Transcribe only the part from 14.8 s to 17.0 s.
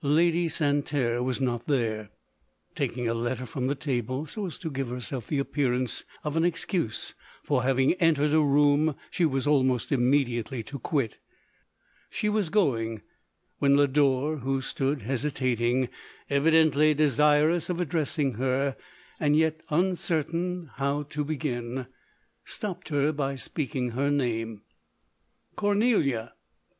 hesitating, evidently